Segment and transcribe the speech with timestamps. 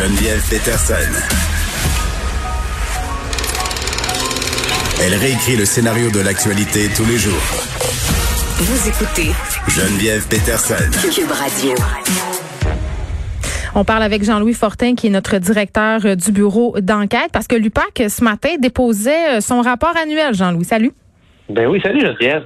[0.00, 0.94] Geneviève Peterson.
[5.04, 7.34] Elle réécrit le scénario de l'actualité tous les jours.
[8.60, 9.28] Vous écoutez
[9.68, 10.90] Geneviève Peterson.
[11.02, 11.74] Cube Radio.
[13.74, 17.56] On parle avec Jean-Louis Fortin, qui est notre directeur euh, du bureau d'enquête, parce que
[17.56, 20.32] l'UPAC, ce matin, déposait euh, son rapport annuel.
[20.32, 20.92] Jean-Louis, salut.
[21.50, 22.44] Ben oui, salut Geneviève.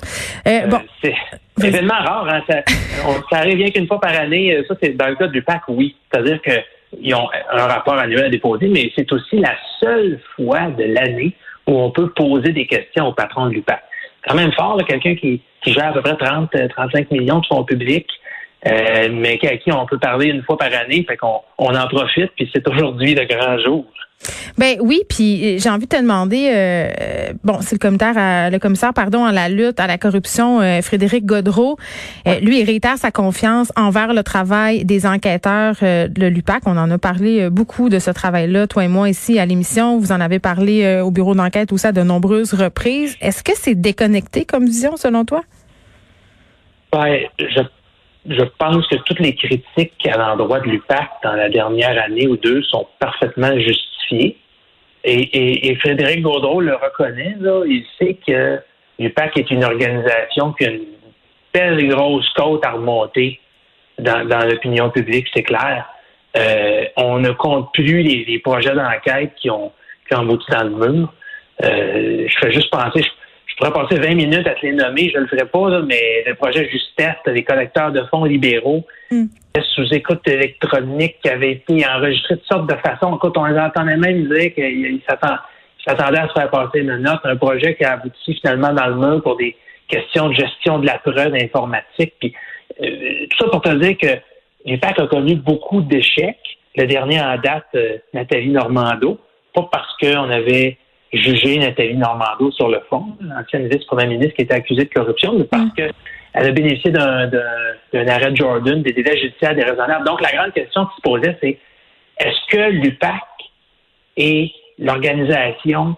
[0.49, 0.81] Euh, bon.
[1.01, 1.15] c'est
[1.63, 2.27] un événement rare.
[2.29, 2.41] Hein?
[2.51, 2.63] Ça,
[3.07, 4.61] on, ça arrive bien qu'une fois par année.
[4.67, 5.95] Ça, c'est dans le cas du PAC, oui.
[6.11, 6.41] C'est-à-dire
[7.01, 11.35] qu'ils ont un rapport annuel à déposer, mais c'est aussi la seule fois de l'année
[11.67, 13.83] où on peut poser des questions au patron de l'UPAC.
[14.27, 17.65] Quand même fort, quelqu'un qui, qui gère à peu près 30, 35 millions de fonds
[17.65, 18.11] publics,
[18.67, 21.87] euh, mais à qui on peut parler une fois par année, fait qu'on on en
[21.89, 23.85] profite, puis c'est aujourd'hui le grand jour.
[24.57, 28.59] Ben oui, puis j'ai envie de te demander, euh, bon, c'est le commissaire, à, le
[28.59, 31.77] commissaire, pardon, à la lutte à la corruption, euh, Frédéric Godreau.
[32.29, 36.63] Euh, lui, il réitère sa confiance envers le travail des enquêteurs euh, de l'UPAC.
[36.67, 39.99] On en a parlé beaucoup de ce travail-là, toi et moi ici à l'émission.
[39.99, 43.17] Vous en avez parlé au bureau d'enquête ou ça de nombreuses reprises.
[43.21, 45.43] Est-ce que c'est déconnecté comme vision selon toi?
[46.93, 47.61] Ben, je
[48.27, 52.37] je pense que toutes les critiques à l'endroit de l'UPAC dans la dernière année ou
[52.37, 54.39] deux sont parfaitement justifiées.
[55.05, 58.59] Et, et, Frédéric Gaudreau le reconnaît, là, il sait que
[58.99, 60.87] l'UPAC est une organisation qui a une
[61.53, 63.39] belle et grosse côte à remonter
[63.99, 65.87] dans, dans l'opinion publique, c'est clair.
[66.37, 69.73] Euh, on ne compte plus les, les projets d'enquête qui ont,
[70.09, 71.13] qui ont abouti dans le mur.
[71.63, 73.11] Euh, je fais juste penser, je,
[73.55, 75.83] je pourrais passer 20 minutes à te les nommer, je ne le ferai pas, là,
[75.87, 78.85] mais le projet Justesse, les collecteurs de fonds libéraux,
[79.15, 79.27] Mm.
[79.75, 83.17] sous écoute électronique qui avait été enregistré de sortes de façons.
[83.17, 87.37] Écoute, on les entendait même dire qu'ils s'attendaient à se faire passer une note, un
[87.37, 89.57] projet qui a abouti finalement dans le mur pour des
[89.89, 92.15] questions de gestion de la preuve informatique.
[92.19, 92.35] Puis,
[92.83, 94.19] euh, tout ça pour te dire que
[94.69, 96.59] l'UPAC a connu beaucoup d'échecs.
[96.77, 99.21] Le dernier en date, euh, Nathalie Normando,
[99.55, 100.79] pas parce qu'on avait
[101.17, 105.45] jugé Nathalie Normando sur le fond, l'ancienne vice-première ministre qui était accusée de corruption, mais
[105.45, 105.91] parce que
[106.35, 107.31] elle a bénéficié d'un,
[108.09, 110.05] arrêt de Jordan, des délais judiciaires déraisonnables.
[110.05, 111.59] Donc, la grande question qui se posait, c'est
[112.19, 113.23] est-ce que l'UPAC
[114.17, 115.97] et l'organisation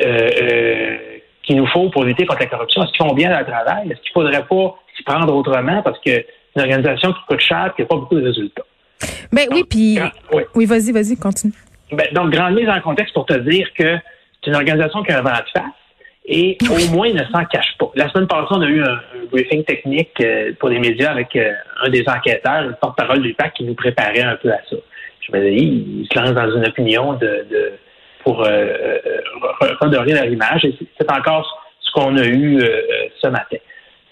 [0.00, 0.96] euh, euh,
[1.42, 3.90] qu'il nous faut pour lutter contre la corruption, est-ce qu'ils font bien leur travail?
[3.90, 6.24] Est-ce qu'il ne faudrait pas s'y prendre autrement parce que
[6.56, 8.64] une organisation qui coûte cher et qui n'a pas beaucoup de résultats?
[9.32, 9.98] Ben oui, puis.
[10.54, 11.52] Oui, vas-y, vas-y, continue.
[11.90, 13.96] Ben, donc, grande mise en contexte pour te dire que
[14.42, 15.72] c'est une organisation qui a un vent de face
[16.30, 17.90] et au moins ne s'en cache pas.
[17.94, 21.34] La semaine passée, on a eu un, un briefing technique euh, pour les médias avec
[21.36, 24.76] euh, un des enquêteurs, le porte-parole du PAC, qui nous préparait un peu à ça.
[25.20, 27.72] Je me dis, il, il se lance dans une opinion de, de
[28.24, 28.98] pour euh,
[29.60, 32.60] re- redorer leur image et c'est- encore ce qu'on a eu
[33.22, 33.56] ce matin.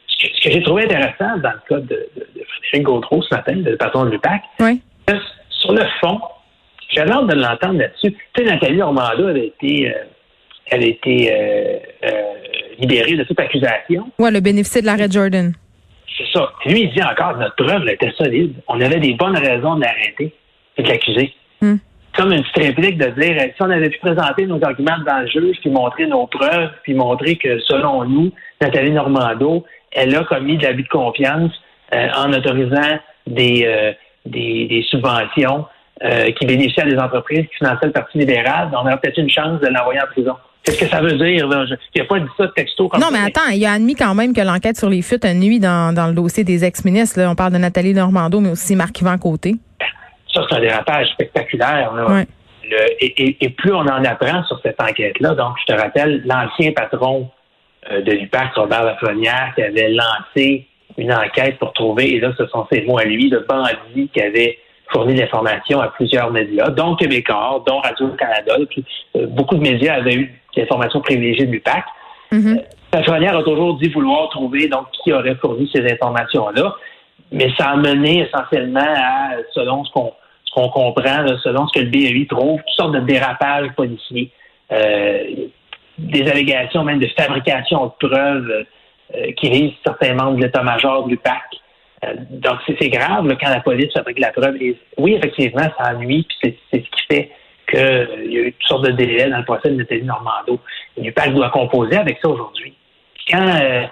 [0.09, 0.17] Ce
[0.49, 3.77] que, j'ai trouvé intéressant dans le cas de, de, de Frédéric Gaudreau ce matin, le
[3.77, 4.81] patron de l'UPAC, Oui.
[5.07, 5.15] que
[5.51, 6.19] sur le fond,
[6.89, 8.13] j'avais hâte de l'entendre là-dessus.
[8.35, 9.93] Tu sais, Nathalie Normando avait été,
[10.71, 12.23] elle a été euh, euh,
[12.79, 14.11] libérée de toute accusation.
[14.19, 15.53] Ouais, le bénéfice de l'arrêt Jordan.
[16.17, 16.51] C'est ça.
[16.65, 18.55] Lui, il dit encore, notre preuve était solide.
[18.69, 20.33] On avait des bonnes raisons de l'arrêter
[20.77, 21.33] et de l'accuser.
[21.61, 21.77] Hmm.
[22.17, 25.27] Comme une petite réplique de dire, si on avait pu présenter nos arguments devant le
[25.27, 30.57] juge, puis montrer nos preuves, puis montrer que, selon nous, Nathalie Normando, elle a commis
[30.57, 31.53] de l'abus de confiance
[31.95, 33.93] euh, en autorisant des, euh,
[34.25, 35.67] des, des subventions
[36.03, 39.31] euh, qui bénéficiaient à des entreprises qui finançaient le Parti libéral, on aurait peut-être une
[39.31, 40.35] chance de l'envoyer en prison.
[40.67, 41.47] Qu'est-ce que ça veut dire?
[41.47, 41.65] Là?
[41.67, 43.95] Je- Il n'a pas dit ça de texto comme Non, mais attends, il a admis
[43.95, 47.21] quand même que l'enquête sur les fuites a nuit dans, dans le dossier des ex-ministres.
[47.23, 49.55] On parle de Nathalie Normando, mais aussi Marc-Yvan Côté.
[50.35, 51.93] Ça, c'est un dérapage spectaculaire.
[51.95, 52.07] là.
[52.11, 52.27] Ouais.
[52.69, 56.23] Le- et, et- et plus on en apprend sur cette enquête-là, donc je te rappelle,
[56.27, 57.31] l'ancien patron
[57.93, 60.67] euh, de l'UPAC, Robert Lafrenière, qui avait lancé
[60.99, 64.21] une enquête pour trouver, et là, ce sont ses mots à lui, le bandit qui
[64.21, 64.59] avait
[64.93, 68.57] fourni l'information à plusieurs médias, dont Québécois, dont Radio-Canada.
[68.71, 68.85] puis,
[69.17, 71.85] euh, beaucoup de médias avaient eu des informations privilégiées de l'UPAC.
[72.33, 72.63] Mhm.
[72.93, 76.75] Lafrenière a toujours dit vouloir trouver donc qui aurait fourni ces informations-là,
[77.33, 80.13] mais ça a mené essentiellement à, selon ce qu'on
[80.47, 84.31] ce qu'on comprend, là, selon ce que le BEI trouve, toutes sortes de dérapages policiers,
[84.73, 85.25] euh,
[85.99, 88.65] des allégations même de fabrication de preuves
[89.15, 91.43] euh, qui visent certains membres de l'état-major de l'UPAC.
[92.05, 94.57] Euh, donc, c'est grave là, quand la police fabrique la preuve.
[94.61, 97.31] Et oui, effectivement, ça ennuie, puis c'est ce qui fait
[97.69, 100.61] qu'il y a eu toutes sortes de délais dans le procès de Nathalie Normando.
[100.97, 102.75] L'UPAC doit composer avec ça aujourd'hui.
[103.29, 103.87] Quand euh,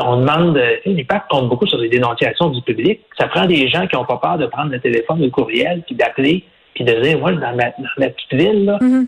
[0.00, 3.96] on demande, l'UPAC compte beaucoup sur les dénonciations du public, ça prend des gens qui
[3.96, 6.44] n'ont pas peur de prendre le téléphone ou le courriel, puis d'appeler,
[6.74, 9.06] puis de dire, moi, dans ma, petite ville, là, mm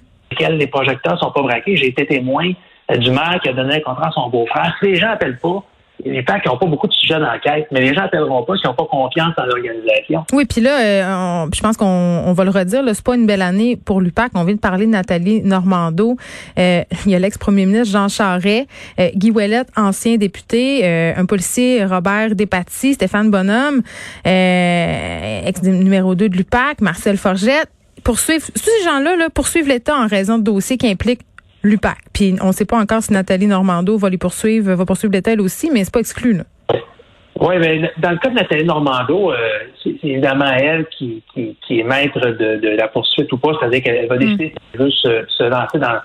[0.50, 2.50] les projecteurs sont pas braqués, j'ai été témoin
[2.90, 4.74] euh, du maire qui a donné un contrat à son beau-frère.
[4.80, 5.62] Si les gens n'appellent pas,
[6.04, 8.74] les PAC n'ont pas beaucoup de sujets d'enquête, mais les gens n'appelleront pas s'ils n'ont
[8.74, 10.24] pas confiance en l'organisation.
[10.32, 13.76] Oui, puis là, euh, je pense qu'on va le redire, c'est pas une belle année
[13.76, 14.32] pour l'UPAC.
[14.34, 16.16] On vient de parler de Nathalie Normando.
[16.58, 18.66] Euh, il y a l'ex-premier ministre Jean Charest,
[18.98, 23.82] euh, Guy Ouellet, ancien député, un policier Robert Despatie, Stéphane Bonhomme,
[24.24, 27.68] ex-numéro 2 de l'UPAC, Marcel Forgette.
[28.04, 31.22] Poursuivre, tous ces gens-là là, poursuivent l'État en raison de dossiers qui impliquent
[31.62, 31.98] l'UPAC.
[32.12, 35.32] Puis on ne sait pas encore si Nathalie Normando va les poursuivre, va poursuivre l'État
[35.38, 36.34] aussi, mais c'est pas exclu.
[36.34, 36.44] Là.
[37.40, 39.36] Oui, mais dans le cas de Nathalie Normando, euh,
[39.82, 44.16] c'est évidemment elle qui, qui, est maître de, la poursuite ou pas, c'est-à-dire qu'elle va
[44.16, 44.18] mm.
[44.18, 46.00] décider de se, lancer dans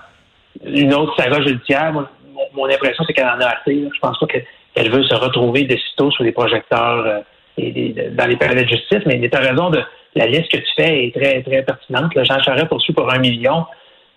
[0.64, 1.92] une autre saga judiciaire.
[1.92, 3.88] mon, impression, c'est qu'elle en a assez.
[3.94, 7.20] Je pense pas qu'elle veut se retrouver de sitôt sur les projecteurs euh,
[7.58, 9.80] et, dans les palais de justice, mais tu as raison de
[10.14, 12.14] la liste que tu fais est très, très pertinente.
[12.14, 13.64] Le Jean Charest poursuit pour un million.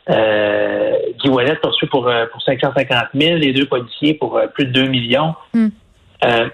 [0.10, 4.66] Euh, Guy Wallet poursuit pour, euh, pour 550 000, les deux policiers pour euh, plus
[4.66, 5.36] de 2 millions.
[5.54, 5.70] Hmm.
[6.26, 6.50] Euh,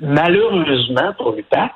[0.00, 1.72] malheureusement pour l'UPAC,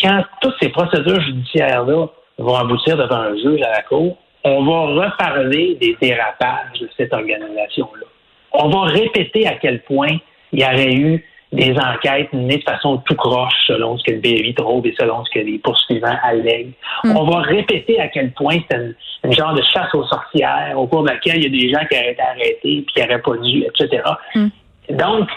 [0.00, 2.06] quand toutes ces procédures judiciaires-là
[2.38, 7.12] vont aboutir devant un juge à la Cour, on va reparler des dérapages de cette
[7.12, 8.06] organisation-là.
[8.52, 10.18] On va répéter à quel point
[10.52, 14.20] il y aurait eu des enquêtes menées de façon tout croche selon ce que le
[14.20, 16.72] BAI trouve et selon ce que les poursuivants allèguent.
[17.04, 17.16] Hmm.
[17.16, 18.76] On va répéter à quel point c'est
[19.24, 21.86] une, genre de chasse aux sorcières au cours de laquelle il y a des gens
[21.86, 24.02] qui auraient été arrêtés puis qui n'auraient pas dû, etc.
[24.34, 24.48] Hmm.
[24.90, 25.28] Donc,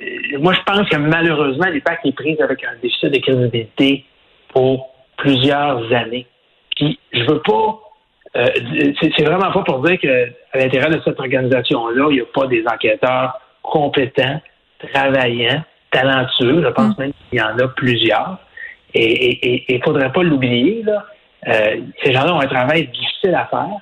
[0.00, 4.04] euh, moi, je pense que malheureusement, l'IPAC est prise avec un déficit de crédibilité
[4.52, 4.88] pour
[5.18, 6.26] plusieurs années.
[6.76, 7.80] Puis, je veux pas
[8.36, 8.46] euh,
[9.00, 12.62] c'est vraiment pas pour dire qu'à l'intérieur de cette organisation-là, il n'y a pas des
[12.66, 14.40] enquêteurs compétents
[14.92, 16.62] travaillant, talentueux.
[16.62, 17.00] Je pense mm.
[17.00, 18.38] même qu'il y en a plusieurs.
[18.94, 20.82] Et il ne faudrait pas l'oublier.
[20.82, 21.04] Là.
[21.46, 23.76] Euh, ces gens-là ont un travail difficile à faire.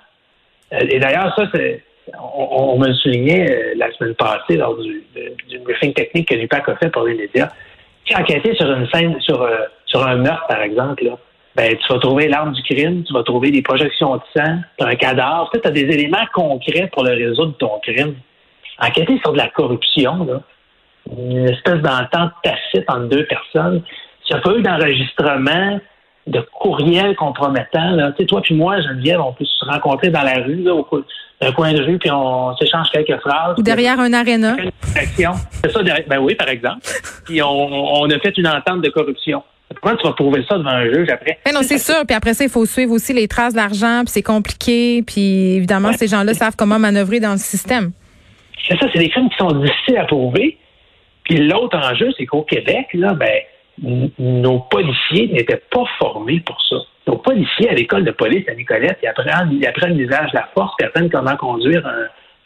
[0.72, 1.82] Euh, et d'ailleurs, ça, c'est,
[2.18, 5.04] on, me le soulignait euh, la semaine passée lors du,
[5.64, 7.50] briefing technique que l'UPAC a fait pour les médias.
[8.04, 9.48] Tu enquêter sur une scène, sur,
[9.86, 11.18] sur un meurtre, par exemple, là,
[11.56, 14.84] ben, tu vas trouver l'arme du crime, tu vas trouver des projections de sang, tu
[14.84, 18.14] as un cadavre, tu as des éléments concrets pour le résoudre ton crime.
[18.78, 20.42] Enquêter sur de la corruption, là,
[21.16, 23.82] une espèce d'entente tacite entre deux personnes.
[24.24, 25.80] S'il n'y a pas eu d'enregistrement
[26.26, 30.22] de courriel compromettant, là, tu sais, toi puis moi, Geneviève, on peut se rencontrer dans
[30.22, 30.84] la rue, là, au
[31.40, 33.58] d'un coin de rue, puis on s'échange quelques phrases.
[33.58, 34.56] Ou derrière un aréna.
[34.94, 36.80] C'est ça, ben oui, par exemple.
[37.24, 39.42] puis on, a fait une entente de corruption.
[39.68, 41.38] Pourquoi tu vas prouver ça devant un juge après?
[41.52, 42.06] non, c'est sûr.
[42.06, 45.02] Puis après ça, il faut suivre aussi les traces d'argent, puis c'est compliqué.
[45.06, 47.90] Puis évidemment, ces gens-là savent comment manœuvrer dans le système.
[48.66, 50.56] C'est ça, c'est des crimes qui sont difficiles à prouver.
[51.28, 53.40] Puis l'autre enjeu, c'est qu'au Québec, là, ben,
[54.18, 56.76] nos policiers n'étaient pas formés pour ça.
[57.06, 60.48] Nos policiers à l'école de police à Nicolette, ils apprennent, ils apprennent l'usage de la
[60.54, 61.86] force, ils apprennent comment conduire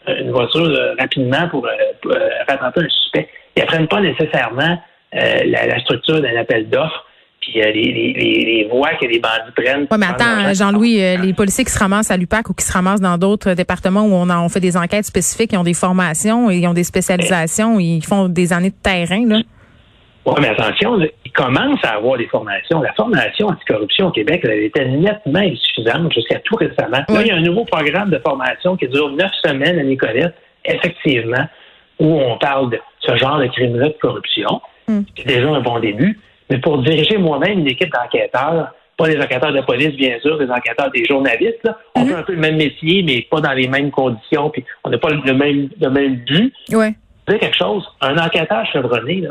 [0.07, 1.71] une voiture euh, rapidement pour, euh,
[2.07, 3.29] euh, rattraper un suspect.
[3.57, 4.81] Ils apprennent pas nécessairement
[5.13, 7.05] la, la, structure d'un appel d'offres
[7.51, 9.87] puis euh, les, les, les, voies que les bandits prennent.
[9.91, 12.73] Oui, mais attends, Jean-Louis, euh, les policiers qui se ramassent à l'UPAC ou qui se
[12.73, 15.75] ramassent dans d'autres départements où on, a, on fait des enquêtes spécifiques, ils ont des
[15.75, 19.41] formations, ils ont des spécialisations, ils font des années de terrain, là.
[20.27, 22.83] Oui, mais attention, ils commencent à avoir des formations.
[22.83, 26.99] La formation anticorruption au Québec, elle était nettement insuffisante jusqu'à tout récemment.
[27.09, 30.35] Là, il y a un nouveau programme de formation qui dure neuf semaines à Nicolette,
[30.67, 31.47] effectivement,
[31.99, 34.61] où on parle de ce genre de crimes-là de corruption.
[34.89, 35.01] Hmm.
[35.17, 36.19] C'est déjà un bon début.
[36.51, 40.51] Mais pour diriger moi-même une équipe d'enquêteurs, pas des enquêteurs de police, bien sûr, des
[40.51, 41.79] enquêteurs, des journalistes, là.
[41.95, 42.19] on fait mhm.
[42.19, 45.11] un peu le même métier, mais pas dans les mêmes conditions, puis on n'a pas
[45.11, 46.53] le même, le même but.
[46.73, 46.95] Ouais.
[47.27, 49.31] Vous quelque chose, un enquêteur chevronné, là,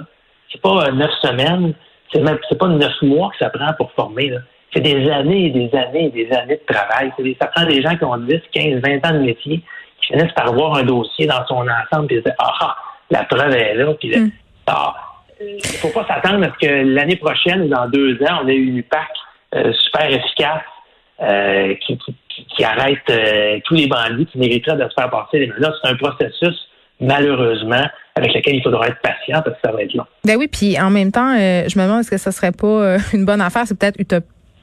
[0.52, 1.74] c'est pas neuf semaines,
[2.12, 4.30] c'est même c'est pas neuf mois que ça prend pour former.
[4.30, 4.40] Là.
[4.74, 7.12] C'est des années et des années et des années de travail.
[7.20, 9.62] Des, ça prend des gens qui ont 10, 15, 20 ans de métier,
[10.02, 12.78] qui finissent par voir un dossier dans son ensemble, puis se ah, ah,
[13.12, 14.32] la preuve est là, puis mm.
[14.68, 14.96] ah,
[15.40, 18.48] il ne faut pas s'attendre à ce que l'année prochaine ou dans deux ans, on
[18.48, 19.08] ait une UPAC
[19.56, 20.64] euh, super efficace
[21.22, 25.76] euh, qui, arrête euh, tous les bandits qui mériteraient de se faire passer les menaces.
[25.84, 26.68] C'est un processus,
[27.00, 30.06] malheureusement, avec lequel il faudra être patient parce que ça va être long.
[30.26, 33.26] Ben oui, puis en même temps, je me demande est-ce que ce serait pas une
[33.26, 33.98] bonne affaire, c'est peut-être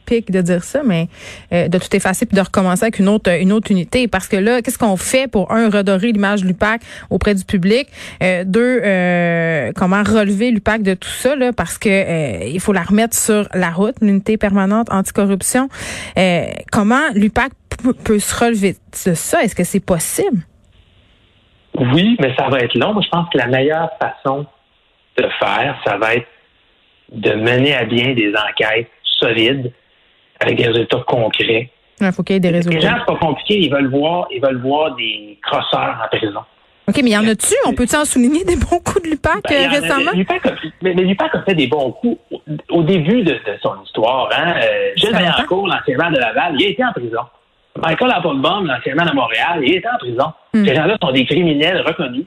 [0.06, 1.08] de dire ça, mais
[1.52, 4.08] euh, de tout effacer puis de recommencer avec une autre une autre unité.
[4.08, 7.88] Parce que là, qu'est-ce qu'on fait pour un redorer l'image de l'UPAC auprès du public,
[8.22, 12.82] euh, deux euh, comment relever l'UPAC de tout ça là, parce que il faut la
[12.82, 15.68] remettre sur la route, l'unité permanente anticorruption.
[16.70, 17.52] comment l'UPAC
[18.04, 19.42] peut se relever de ça?
[19.42, 20.42] Est-ce que c'est possible?
[21.78, 22.98] Oui, mais ça va être long.
[23.00, 24.46] Je pense que la meilleure façon
[25.18, 26.28] de faire, ça va être
[27.12, 29.72] de mener à bien des enquêtes solides
[30.40, 31.70] avec des résultats concrets.
[32.00, 32.78] Il faut qu'il y ait des résultats.
[32.78, 33.58] Les gens, c'est pas compliqué.
[33.58, 36.40] Ils veulent voir, ils veulent voir des crosseurs en prison.
[36.88, 37.54] OK, mais il y en a-tu?
[37.66, 40.10] On peut-tu en souligner des bons coups de l'UPAC ben, euh, récemment?
[40.12, 40.50] A,
[40.82, 42.18] mais, l'UPAC a fait des bons coups
[42.70, 44.30] au, début de, son histoire.
[44.36, 44.54] Hein?
[44.62, 47.22] Euh, Gilles Vaillancourt, l'ancien maire de Laval, il a été en prison.
[47.82, 50.32] Michael Applebaum, l'ancien maire de Montréal, il a été en prison.
[50.54, 50.64] Hmm.
[50.64, 52.26] Ces gens-là sont des criminels reconnus.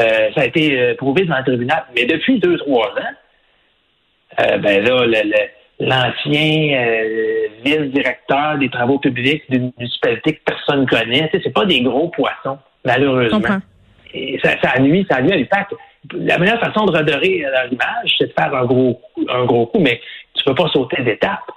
[0.00, 1.84] Euh, ça a été euh, prouvé devant le tribunal.
[1.94, 5.04] Mais depuis deux, trois ans, ben là,
[5.80, 11.80] l'ancien euh, vice-directeur des travaux publics d'une municipalité que personne ne connaît, c'est pas des
[11.80, 13.40] gros poissons, malheureusement.
[14.12, 15.68] Et ça, ça nuit, ça nuit à l'UPAC.
[16.14, 19.66] La meilleure façon de redorer leur image, c'est de faire un gros coup, un gros
[19.66, 20.00] coup, mais
[20.34, 21.50] tu peux pas sauter d'étape.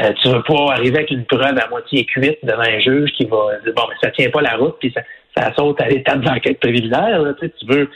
[0.00, 3.24] Euh, tu veux pas arriver avec une preuve à moitié cuite devant un juge qui
[3.24, 5.00] va dire bon mais ça tient pas la route puis ça,
[5.34, 7.34] ça saute à l'étape d'enquête préliminaire.
[7.40, 7.90] tu, tu veux.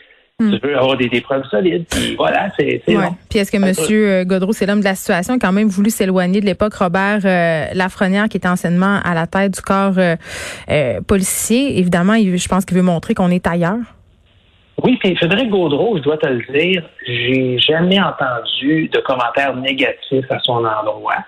[0.51, 1.85] Tu veux avoir des, preuves solides.
[1.91, 3.09] Puis voilà, c'est ouais.
[3.29, 4.27] Puis est-ce que M.
[4.27, 7.67] Godreau, c'est l'homme de la situation, a quand même voulu s'éloigner de l'époque Robert euh,
[7.75, 10.17] Lafrenière, qui était anciennement à la tête du corps euh,
[10.71, 11.79] euh, policier?
[11.79, 13.79] Évidemment, je pense qu'il veut montrer qu'on est ailleurs.
[14.83, 20.31] Oui, puis Frédéric Gaudreau, je dois te le dire, j'ai jamais entendu de commentaires négatifs
[20.31, 21.25] à son endroit.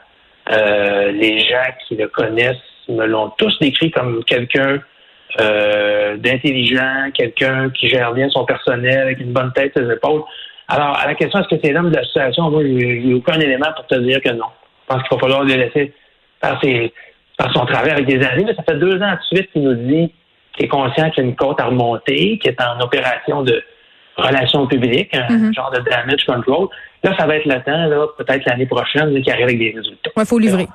[0.50, 2.56] les gens qui le connaissent
[2.88, 4.80] me l'ont tous décrit comme quelqu'un
[5.40, 10.22] euh, d'intelligent, quelqu'un qui gère bien son personnel avec une bonne tête ses épaules.
[10.68, 13.66] Alors, à la question est-ce que c'est l'homme de la situation, moi, j'ai aucun élément
[13.76, 14.46] pour te dire que non.
[14.82, 15.92] Je pense qu'il va falloir le laisser
[16.42, 16.92] faire, ses,
[17.52, 18.44] son travail avec des années.
[18.46, 20.12] Mais ça fait deux ans de suite qu'il nous dit
[20.54, 23.62] qu'il est conscient qu'il y a une côte à remonter, qu'il est en opération de
[24.16, 25.54] relations publiques, un mm-hmm.
[25.54, 26.68] genre de damage control.
[27.02, 30.10] Là, ça va être le temps, là, peut-être l'année prochaine, qu'il arrive avec des résultats.
[30.16, 30.68] Il faut livrer.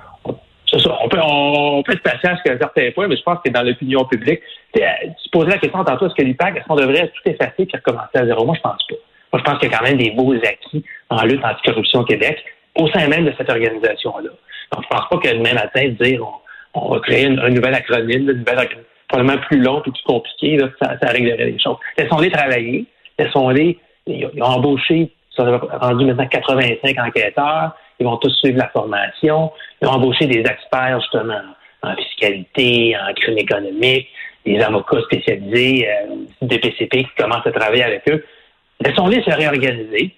[0.69, 0.97] C'est ça.
[1.01, 3.63] On peut, on, peut être patient jusqu'à un certain point, mais je pense que dans
[3.63, 4.39] l'opinion publique,
[4.73, 8.15] tu posais la question tantôt, est-ce que l'IPAC, est-ce qu'on devrait tout effacer et recommencer
[8.15, 8.45] à zéro?
[8.45, 8.95] Moi, je pense pas.
[9.31, 12.03] Moi, je pense qu'il y a quand même des beaux acquis en lutte anticorruption au
[12.03, 12.43] Québec,
[12.75, 14.29] au sein même de cette organisation-là.
[14.73, 16.21] Donc, je pense pas que demain matin, dire
[16.73, 18.69] on, va créer un nouvel acronyme, une nouvelle
[19.07, 21.77] probablement plus long et plus compliqué, là, ça, ça réglerait les choses.
[21.97, 22.85] Laissons-les travailler,
[23.17, 28.69] laissons-les, ils, ont embauché, ils sont rendus maintenant 85 enquêteurs, ils vont tous suivre la
[28.69, 29.51] formation.
[29.81, 31.41] Ils ont embauché des experts, justement,
[31.83, 34.07] en fiscalité, en crime économique,
[34.45, 38.23] des avocats spécialisés, euh, des PCP qui commencent à travailler avec eux.
[38.81, 40.13] Laissons-les se réorganiser.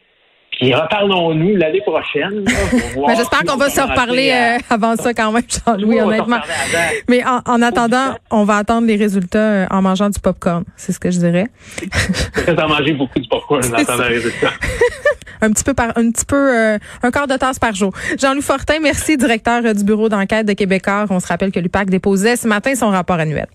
[0.61, 2.45] Puis reparlons-nous l'année prochaine.
[3.17, 6.37] J'espère qu'on va se reparler euh, avant ça quand même, Jean-Louis, honnêtement.
[7.09, 10.63] Mais en, attendant, on va attendre les résultats euh, en mangeant du popcorn.
[10.77, 11.47] C'est ce que je dirais.
[12.35, 14.51] C'est en manger beaucoup du popcorn en attendant les résultats.
[15.41, 17.91] un petit peu par un petit peu euh, un quart de tasse par jour.
[18.19, 21.05] Jean-Louis Fortin, merci, directeur du bureau d'enquête de Québécois.
[21.09, 23.47] On se rappelle que l'UPAC déposait ce matin son rapport annuel.